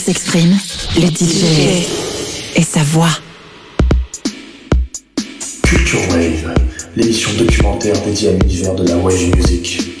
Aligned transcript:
S'exprime, 0.00 0.56
le 0.96 1.08
DJ 1.08 1.86
et 2.56 2.62
sa 2.62 2.82
voix. 2.82 3.10
Culture 5.62 6.00
Wave, 6.08 6.54
l'émission 6.96 7.30
documentaire 7.38 8.00
dédiée 8.06 8.30
à 8.30 8.32
l'univers 8.32 8.74
de 8.76 8.88
la 8.88 8.96
wave 8.96 9.36
music. 9.36 9.99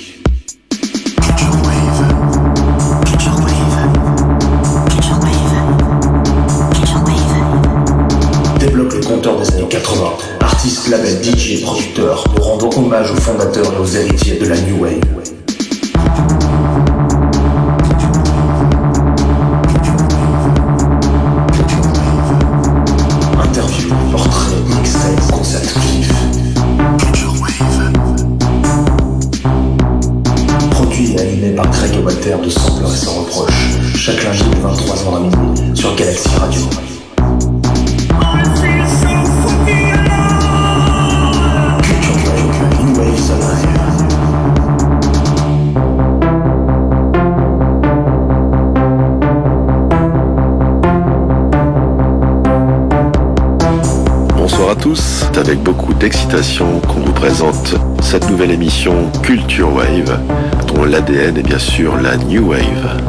l'ADN 60.90 61.36
est 61.36 61.42
bien 61.44 61.58
sûr 61.58 61.96
la 61.98 62.16
New 62.16 62.48
Wave. 62.48 63.00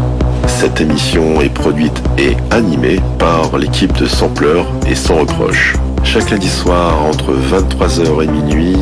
Cette 0.45 0.81
émission 0.81 1.41
est 1.41 1.49
produite 1.49 1.99
et 2.19 2.37
animée 2.51 2.99
par 3.17 3.57
l'équipe 3.57 3.91
de 3.97 4.05
Sampleur 4.05 4.67
et 4.87 4.93
Sans 4.93 5.21
Reproche. 5.21 5.75
Chaque 6.03 6.29
lundi 6.29 6.47
soir 6.47 7.03
entre 7.03 7.33
23h 7.33 8.23
et 8.23 8.27
minuit, 8.27 8.77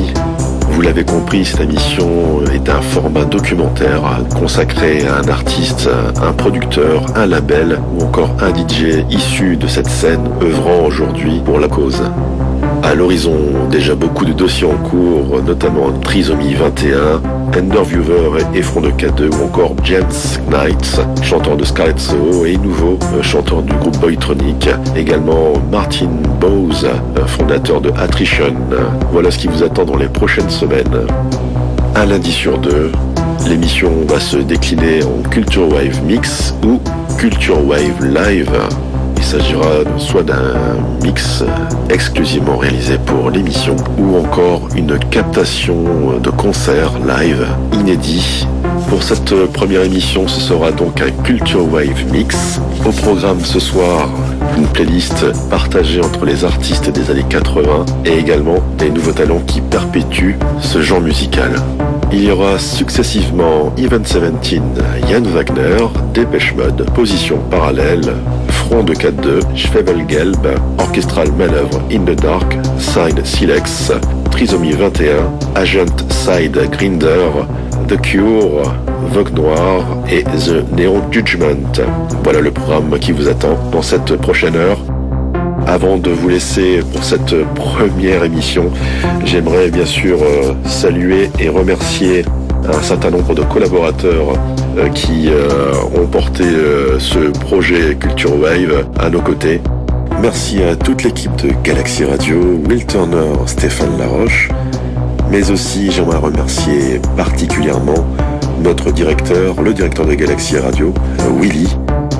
vous 0.71 0.81
l'avez 0.81 1.05
compris, 1.05 1.45
cette 1.45 1.61
émission 1.61 2.43
est 2.53 2.67
un 2.69 2.81
format 2.81 3.23
documentaire 3.23 4.01
consacré 4.37 5.07
à 5.07 5.19
un 5.19 5.27
artiste, 5.29 5.89
un 6.21 6.33
producteur, 6.33 7.05
un 7.15 7.25
label 7.25 7.79
ou 7.95 8.03
encore 8.03 8.35
un 8.41 8.53
DJ 8.53 9.05
issu 9.09 9.55
de 9.55 9.67
cette 9.67 9.89
scène 9.89 10.27
œuvrant 10.41 10.85
aujourd'hui 10.85 11.41
pour 11.45 11.59
la 11.59 11.69
cause. 11.69 12.01
À 12.89 12.95
l'horizon, 12.95 13.35
déjà 13.69 13.93
beaucoup 13.93 14.25
de 14.25 14.33
dossiers 14.33 14.65
en 14.65 14.75
cours, 14.89 15.43
notamment 15.45 15.91
Trisomie 16.01 16.55
21, 16.55 17.21
Enderviewer 17.55 18.41
et 18.55 18.63
Front 18.63 18.81
de 18.81 18.89
K2 18.89 19.29
ou 19.29 19.43
encore 19.45 19.75
James 19.83 20.09
Knight, 20.49 20.99
chanteur 21.21 21.55
de 21.55 21.63
Scarlet 21.65 21.93
Soho 21.97 22.47
et 22.47 22.57
nouveau 22.57 22.97
euh, 23.13 23.21
chanteur 23.21 23.61
du 23.61 23.73
groupe 23.73 23.95
Boytronic, 23.99 24.69
également 24.95 25.53
Martin 25.71 26.09
Bowes, 26.41 26.83
euh, 26.83 27.27
fondateur 27.27 27.79
de 27.79 27.91
Attrition. 27.91 28.55
Voilà 29.11 29.29
ce 29.29 29.37
qui 29.37 29.49
vous 29.49 29.61
attend 29.61 29.85
dans 29.85 29.97
les 29.97 30.09
prochaines 30.09 30.49
semaines. 30.49 31.05
Un 31.95 32.05
lundi 32.07 32.31
sur 32.31 32.57
deux, 32.57 32.91
l'émission 33.47 33.91
va 34.07 34.19
se 34.19 34.37
décliner 34.37 35.03
en 35.03 35.29
Culture 35.29 35.71
Wave 35.71 36.03
Mix 36.05 36.55
ou 36.65 36.79
Culture 37.19 37.63
Wave 37.67 38.03
Live 38.03 38.49
il 39.19 39.25
s'agira 39.25 39.83
soit 39.97 40.23
d'un 40.23 40.55
mix 41.03 41.43
exclusivement 41.89 42.57
réalisé 42.57 42.97
pour 43.05 43.29
l'émission 43.29 43.75
ou 43.97 44.17
encore 44.17 44.69
une 44.75 44.97
captation 44.97 46.17
de 46.19 46.29
concert 46.29 46.93
live 46.99 47.45
inédit. 47.73 48.47
Pour 48.89 49.03
cette 49.03 49.35
première 49.51 49.83
émission, 49.83 50.27
ce 50.27 50.39
sera 50.39 50.71
donc 50.71 51.01
un 51.01 51.11
Culture 51.23 51.71
Wave 51.71 52.11
Mix. 52.11 52.59
Au 52.85 52.91
programme 52.91 53.41
ce 53.41 53.59
soir, 53.59 54.09
une 54.57 54.67
playlist 54.67 55.25
partagée 55.49 56.01
entre 56.01 56.25
les 56.25 56.45
artistes 56.45 56.89
des 56.89 57.11
années 57.11 57.25
80 57.29 57.85
et 58.05 58.17
également 58.17 58.59
des 58.77 58.89
nouveaux 58.89 59.11
talents 59.11 59.41
qui 59.45 59.61
perpétuent 59.61 60.37
ce 60.61 60.81
genre 60.81 61.01
musical. 61.01 61.51
Il 62.11 62.23
y 62.23 62.31
aura 62.31 62.57
successivement 62.57 63.71
Event 63.77 63.99
17, 63.99 64.23
Yann 65.09 65.23
Wagner, 65.27 65.77
Dépêche 66.13 66.55
Mode, 66.55 66.89
Position 66.95 67.37
Parallèle, 67.51 68.15
Front 68.47 68.83
de 68.83 68.93
4-2, 68.93 69.55
Schwevelgelb, 69.55 70.47
Orchestral 70.79 71.31
Manœuvre 71.33 71.79
In 71.91 72.05
the 72.05 72.19
Dark, 72.19 72.57
Side 72.79 73.23
Silex, 73.23 73.91
Trisomie 74.31 74.71
21, 74.71 75.29
Agent 75.53 75.85
Side 76.09 76.57
Grinder, 76.71 77.29
The 77.87 78.01
Cure, 78.01 78.73
Vogue 79.11 79.33
Noir 79.33 79.83
et 80.09 80.23
The 80.23 80.63
Neo 80.75 81.01
Judgment. 81.11 81.79
Voilà 82.23 82.41
le 82.41 82.51
programme 82.51 82.97
qui 82.99 83.11
vous 83.11 83.27
attend 83.27 83.55
dans 83.71 83.83
cette 83.83 84.15
prochaine 84.15 84.55
heure. 84.55 84.79
Avant 85.69 85.97
de 85.97 86.09
vous 86.09 86.29
laisser 86.29 86.79
pour 86.91 87.03
cette 87.03 87.45
première 87.53 88.23
émission, 88.23 88.71
j'aimerais 89.23 89.69
bien 89.69 89.85
sûr 89.85 90.17
euh, 90.19 90.55
saluer 90.65 91.29
et 91.39 91.47
remercier 91.47 92.25
un 92.67 92.81
certain 92.81 93.11
nombre 93.11 93.35
de 93.35 93.43
collaborateurs 93.43 94.33
euh, 94.79 94.89
qui 94.89 95.29
euh, 95.29 95.73
ont 95.95 96.07
porté 96.07 96.43
ce 96.97 97.19
projet 97.41 97.95
Culture 97.95 98.35
Wave 98.41 98.87
à 98.97 99.11
nos 99.11 99.21
côtés. 99.21 99.61
Merci 100.19 100.63
à 100.63 100.75
toute 100.75 101.03
l'équipe 101.03 101.35
de 101.35 101.51
Galaxy 101.63 102.03
Radio, 102.03 102.39
Will 102.67 102.87
Turner, 102.87 103.35
Stéphane 103.45 103.95
Laroche, 103.99 104.49
mais 105.29 105.51
aussi 105.51 105.91
j'aimerais 105.91 106.17
remercier 106.17 106.99
particulièrement 107.15 108.07
notre 108.63 108.91
directeur, 108.91 109.61
le 109.61 109.71
directeur 109.75 110.07
de 110.07 110.15
Galaxy 110.15 110.57
Radio, 110.57 110.95
Willy, 111.39 111.67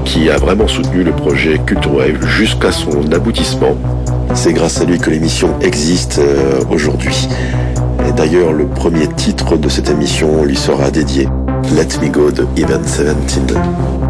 qui 0.10 0.28
a 0.28 0.38
vraiment 0.38 0.68
soutenu 0.68 1.04
le 1.04 1.12
projet 1.12 1.60
Culture 1.60 1.94
Wave 1.94 2.26
jusqu'à 2.26 2.72
son 2.72 3.12
aboutissement. 3.12 3.78
C'est 4.34 4.54
grâce 4.54 4.82
à 4.82 4.86
lui 4.86 4.98
que 4.98 5.12
l'émission 5.12 5.60
existe 5.62 6.18
euh, 6.18 6.62
aujourd'hui. 6.72 7.28
Et 8.08 8.12
d'ailleurs, 8.14 8.52
le 8.52 8.66
premier 8.66 9.08
titre 9.08 9.56
de 9.56 9.70
cette 9.70 9.90
émission 9.92 10.46
lui 10.46 10.58
sera 10.58 10.90
dédié. 10.90 11.28
Let 11.76 12.02
Me 12.02 12.10
Go 12.10 12.32
de 12.32 12.48
Event 12.58 12.80
17. 12.80 14.09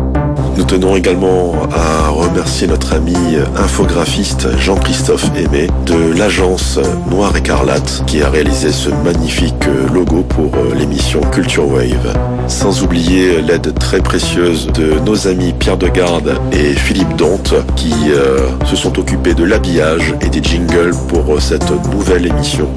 Nous 0.59 0.65
tenons 0.65 0.97
également 0.97 1.53
à 1.73 2.09
remercier 2.09 2.67
notre 2.67 2.93
ami 2.93 3.15
infographiste 3.55 4.49
Jean-Christophe 4.57 5.31
Aimé 5.37 5.67
de 5.85 6.13
l'agence 6.17 6.77
Noir 7.09 7.33
Écarlate 7.37 8.03
qui 8.05 8.21
a 8.21 8.29
réalisé 8.29 8.73
ce 8.73 8.89
magnifique 8.89 9.63
logo 9.93 10.21
pour 10.21 10.51
l'émission 10.77 11.21
Culture 11.31 11.65
Wave. 11.65 12.13
Sans 12.47 12.83
oublier 12.83 13.41
l'aide 13.41 13.73
très 13.79 14.01
précieuse 14.01 14.67
de 14.73 14.99
nos 15.05 15.29
amis 15.29 15.53
Pierre 15.57 15.77
Degarde 15.77 16.37
et 16.51 16.73
Philippe 16.73 17.15
Donte 17.15 17.53
qui 17.77 17.93
euh, 18.09 18.49
se 18.65 18.75
sont 18.75 18.99
occupés 18.99 19.35
de 19.35 19.45
l'habillage 19.45 20.13
et 20.19 20.27
des 20.27 20.43
jingles 20.43 20.93
pour 21.07 21.41
cette 21.41 21.71
nouvelle 21.93 22.27
émission. 22.27 22.67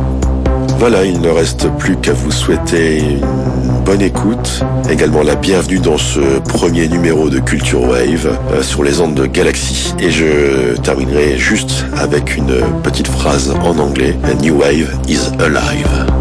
Voilà, 0.82 1.04
il 1.04 1.20
ne 1.20 1.28
reste 1.28 1.68
plus 1.78 1.94
qu'à 1.94 2.12
vous 2.12 2.32
souhaiter 2.32 2.98
une 2.98 3.84
bonne 3.84 4.02
écoute, 4.02 4.64
également 4.90 5.22
la 5.22 5.36
bienvenue 5.36 5.78
dans 5.78 5.96
ce 5.96 6.40
premier 6.40 6.88
numéro 6.88 7.30
de 7.30 7.38
Culture 7.38 7.82
Wave 7.82 8.36
euh, 8.50 8.64
sur 8.64 8.82
les 8.82 9.00
ondes 9.00 9.14
de 9.14 9.26
Galaxy. 9.26 9.94
Et 10.00 10.10
je 10.10 10.76
terminerai 10.80 11.38
juste 11.38 11.86
avec 11.96 12.36
une 12.36 12.62
petite 12.82 13.06
phrase 13.06 13.54
en 13.62 13.78
anglais, 13.78 14.16
A 14.24 14.34
New 14.34 14.58
Wave 14.58 14.92
is 15.06 15.20
alive. 15.38 16.11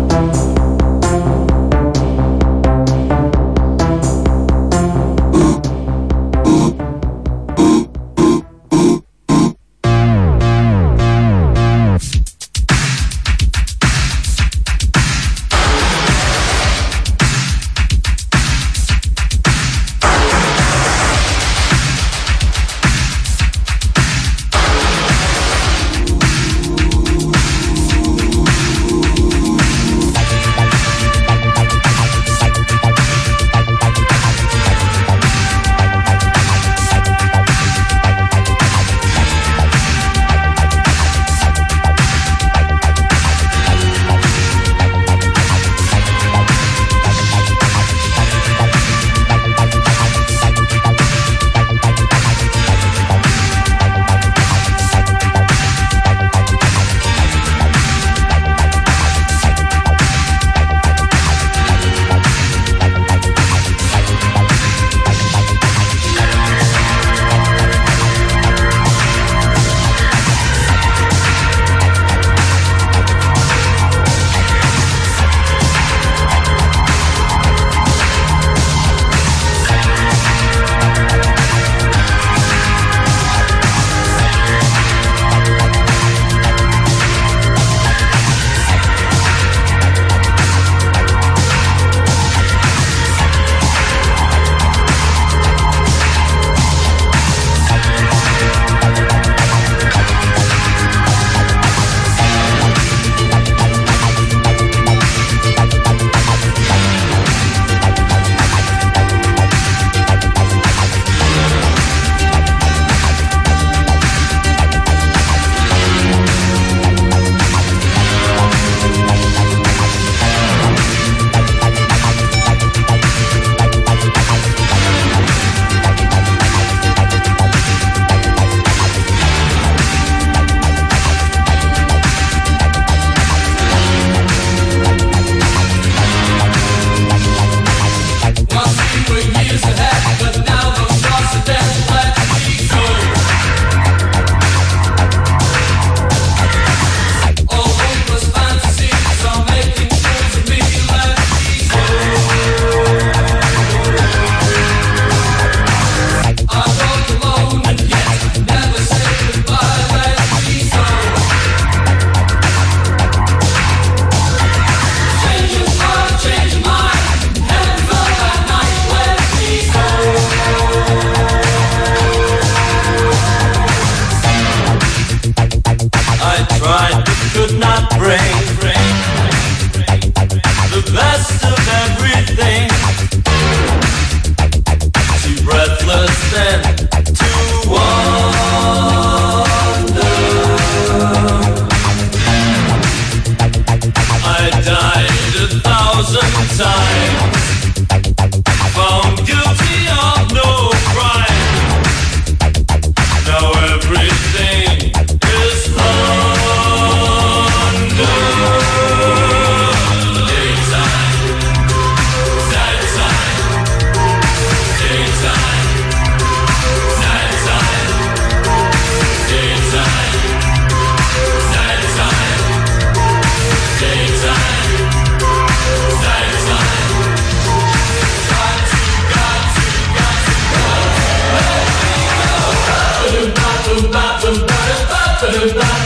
goodbye. 235.41 235.80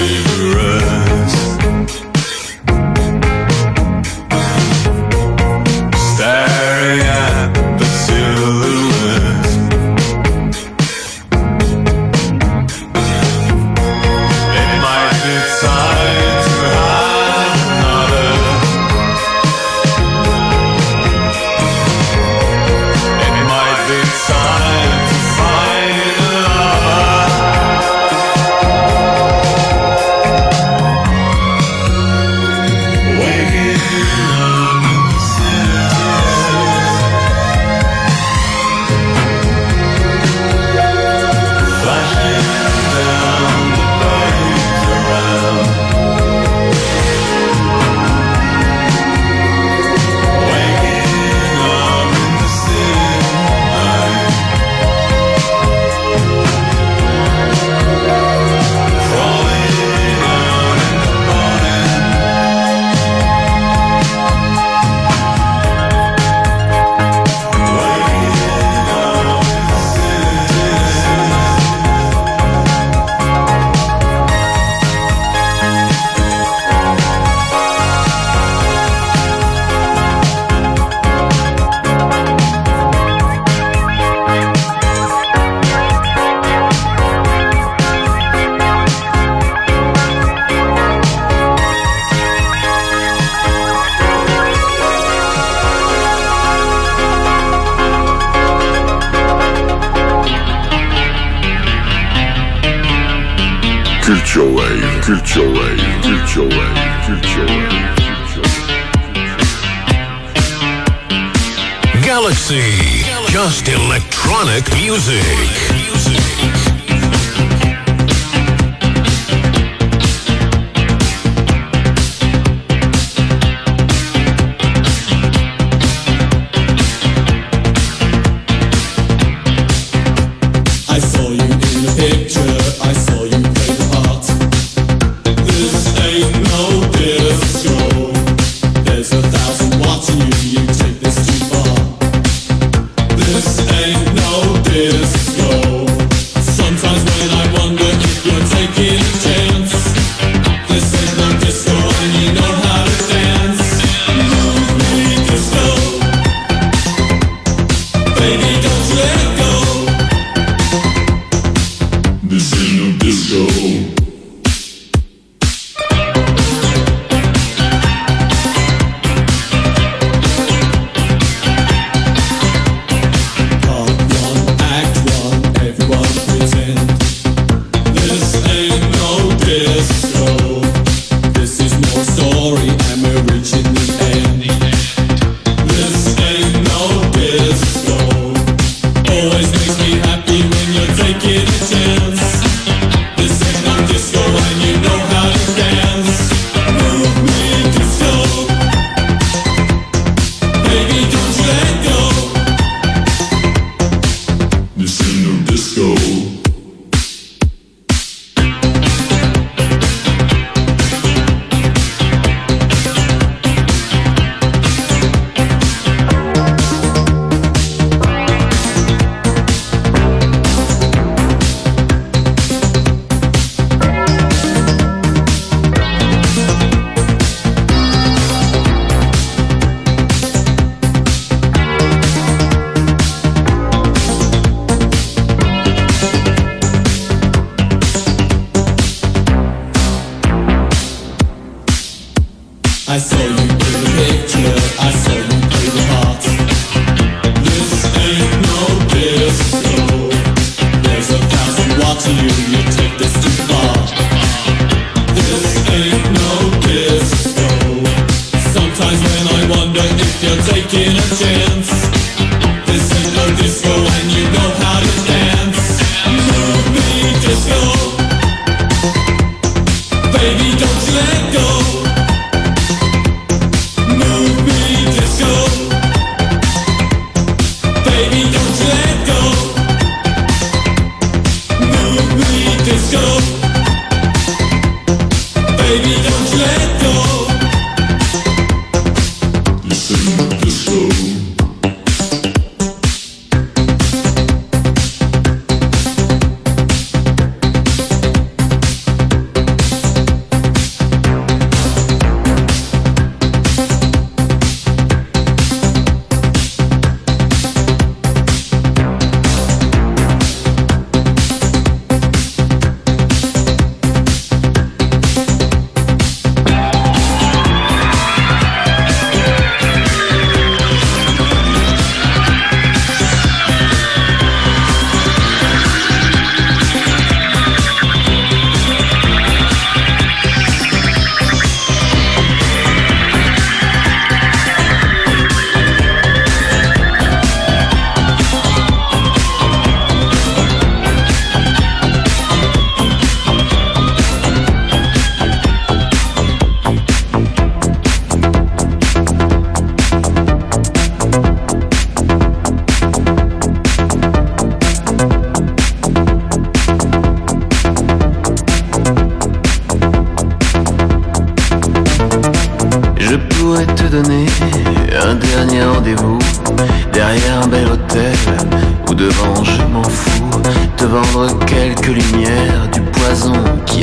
river. 0.00 0.69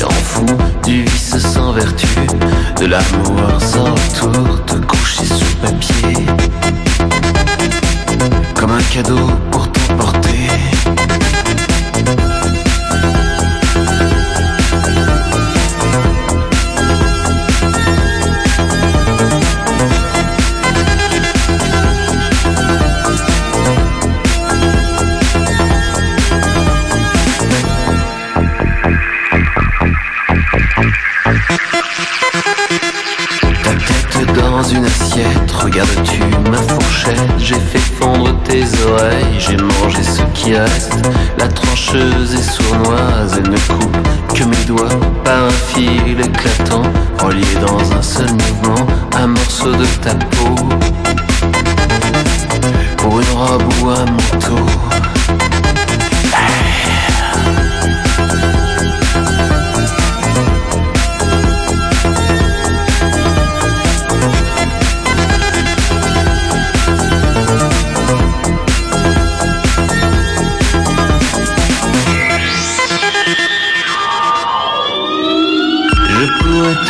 en 0.04 0.10
fond 0.10 0.46
du 0.86 1.04
vice 1.04 1.38
sans 1.38 1.72
vertu, 1.72 2.08
de 2.80 2.86
l'amour 2.86 3.62
sans 3.62 3.86
retour, 3.86 4.66
te 4.66 4.74
coucher 4.86 5.26
sous 5.26 5.56
papier. 5.58 6.26
Comme 8.56 8.72
un 8.72 8.84
cadeau 8.94 9.30
pour 9.52 9.72
t'emporter 9.72 10.27
Regardes-tu 35.78 36.50
ma 36.50 36.58
fourchette? 36.58 37.20
J'ai 37.38 37.54
fait 37.54 37.78
fondre 37.78 38.36
tes 38.46 38.64
oreilles. 38.90 39.38
J'ai 39.38 39.58
mangé 39.58 40.02
ce 40.02 40.24
qui 40.34 40.56
reste. 40.56 40.98
La 41.38 41.48
trancheuse 41.48 42.34
est 42.34 42.42
sournoise. 42.42 43.36
Elle 43.38 43.52
ne 43.52 43.58
coupe 43.58 43.98
que 44.34 44.44
mes 44.44 44.66
doigts 44.66 45.00
par 45.24 45.44
un 45.44 45.50
fil 45.52 46.20
éclatant. 46.20 46.82
Relié 47.24 47.46
dans 47.62 47.96
un 47.96 48.02
seul 48.02 48.26
mouvement. 48.26 48.88
Un 49.18 49.28
morceau 49.28 49.72
de 49.72 49.86
ta 50.02 50.16
peau. 50.16 50.56
Pour 52.98 53.20
une 53.20 53.38
robe 53.38 53.64
ou 53.84 53.90
un 53.90 54.06
manteau. 54.06 54.87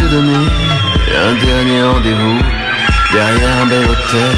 Un 0.10 1.34
dernier 1.34 1.84
rendez-vous 1.84 2.40
derrière 3.12 3.58
un 3.62 3.66
bel 3.66 3.84
hôtel 3.84 4.38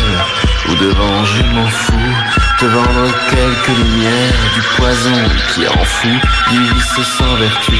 ou 0.67 0.75
devant 0.75 1.23
je 1.25 1.43
m'en 1.43 1.67
fous 1.67 2.15
te 2.59 2.65
vendre 2.65 3.11
quelques 3.29 3.77
lumières 3.77 4.33
du 4.55 4.61
poison 4.77 5.29
qui 5.49 5.67
en 5.67 5.83
fout 5.83 6.21
du 6.49 6.59
vice 6.73 7.01
sans 7.17 7.35
vertu 7.35 7.77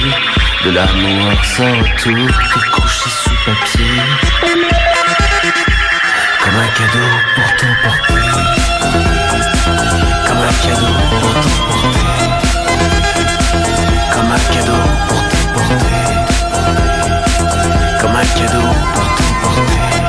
de 0.66 0.70
l'amour 0.70 1.34
sans 1.44 1.72
retour 1.72 2.28
te 2.54 2.60
coucher 2.76 3.10
sous 3.10 3.38
papier. 3.46 4.02
Comme 6.44 6.58
un 6.58 6.68
cadeau 6.78 7.10
pour 7.36 7.50
t'emporter 7.58 8.14
comme 10.28 10.38
un 10.38 10.54
cadeau 10.62 10.94
pour 11.22 11.34
t'emporter 11.34 12.30
comme 14.14 14.32
un 14.32 14.54
cadeau 14.54 14.84
pour 15.08 15.22
t'emporter 15.30 16.10
un 18.20 18.26
cadeau 18.26 18.68
pour 18.94 19.16
t'emporter. 19.16 20.09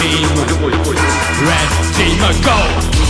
team, 0.00 0.26
red 1.44 1.68
team, 1.94 2.18
go! 2.42 3.09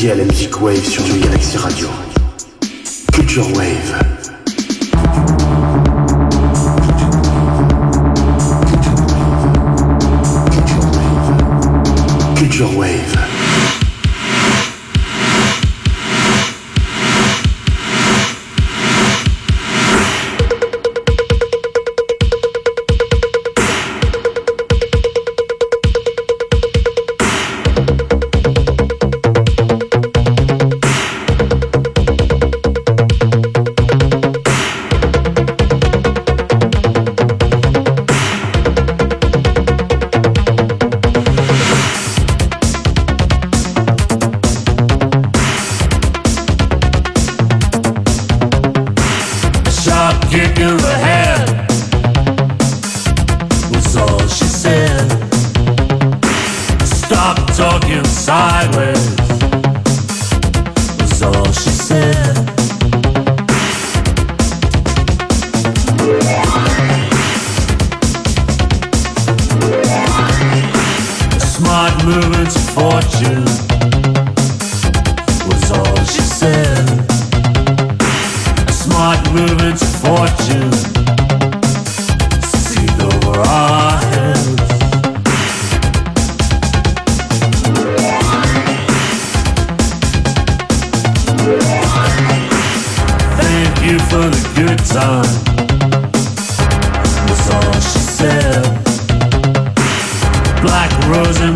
Dédié 0.00 0.12
à 0.12 0.14
la 0.14 0.24
musique 0.24 0.62
wave 0.62 0.82
sur 0.82 1.02
New 1.04 1.20
Galaxy 1.20 1.58
Radio. 1.58 1.88
Culture 3.12 3.46
Wave. 3.54 4.19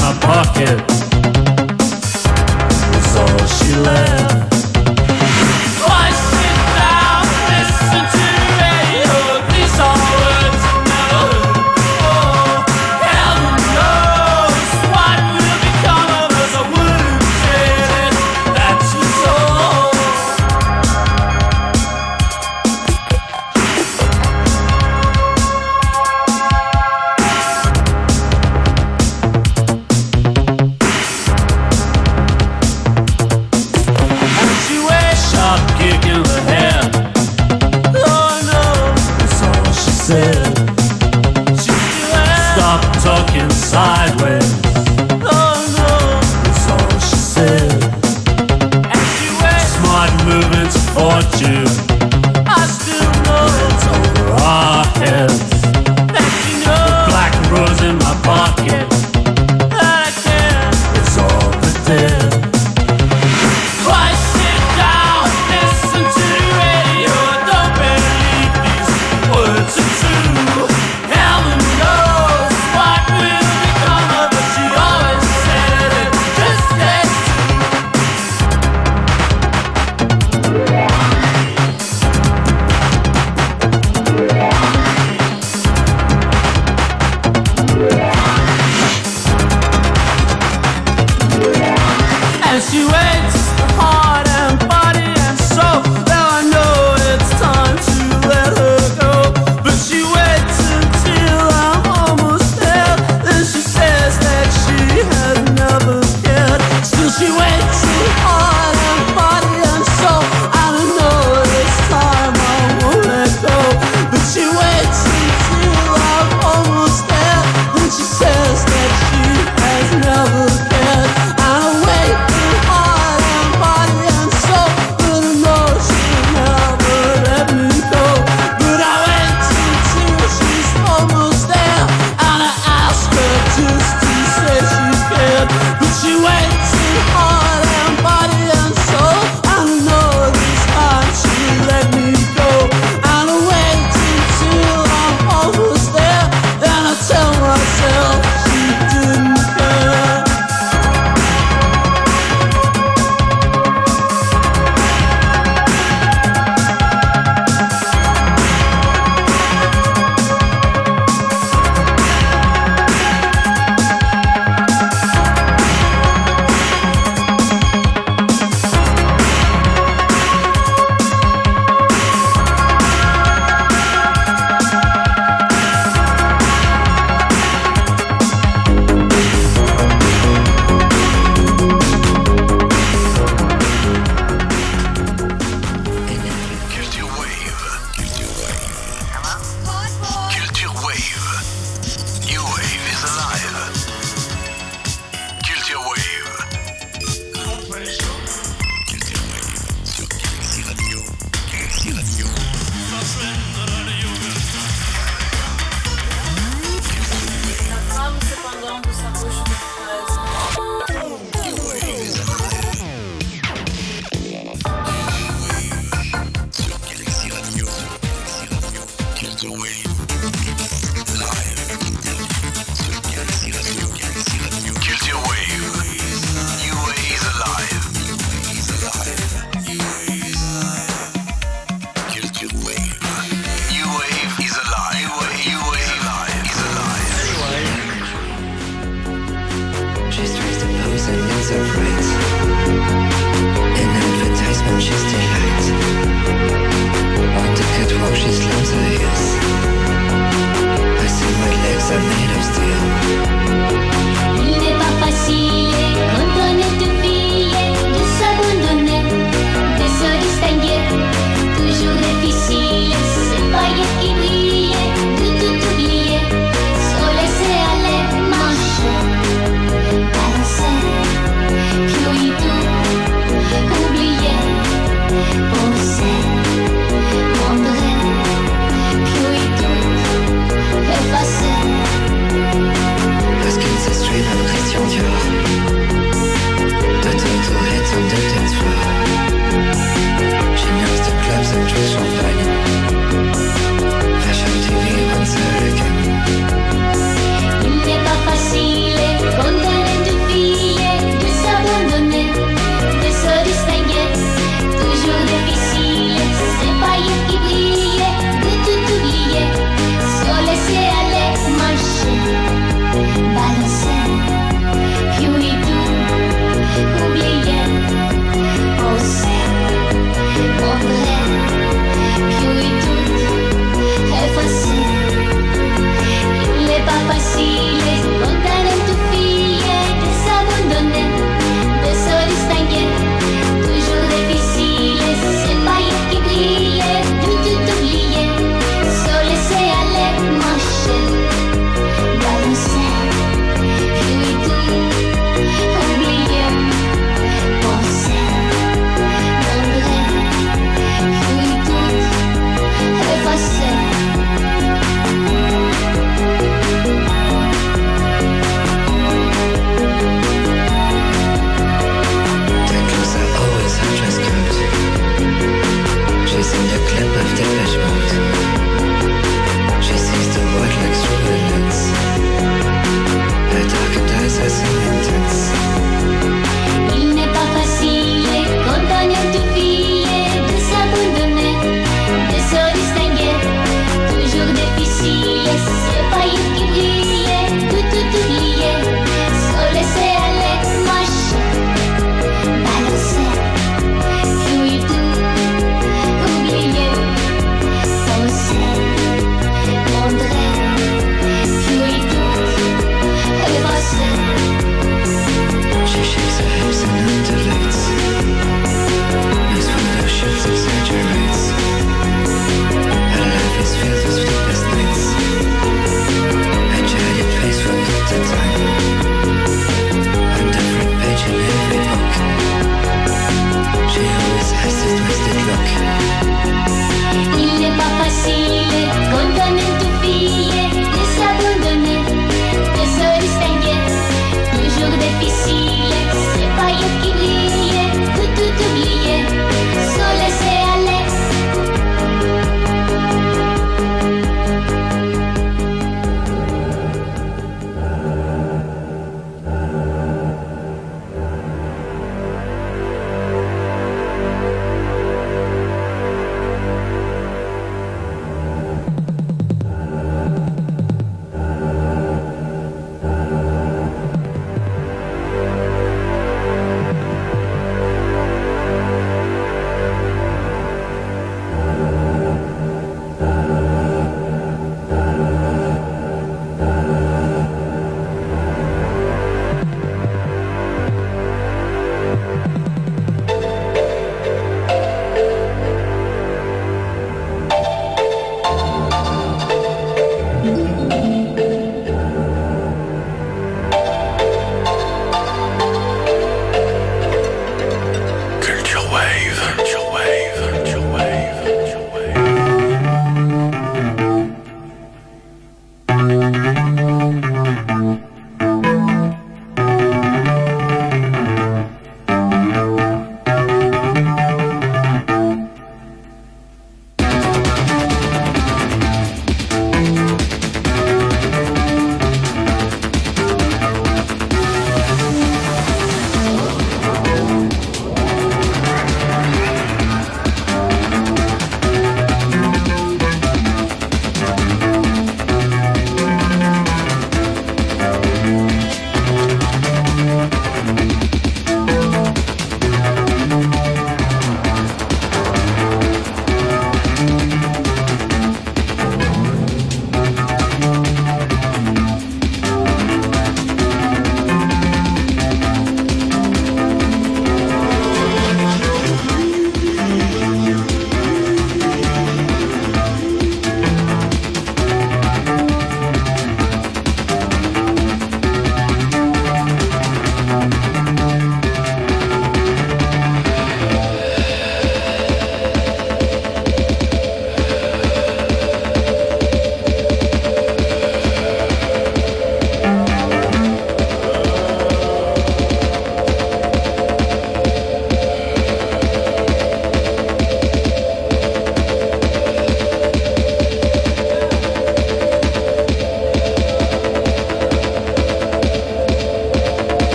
my 0.00 0.12
pocket. 0.20 0.80
It's 2.96 3.16
all 3.16 3.46
she 3.46 3.76
left. 3.76 4.19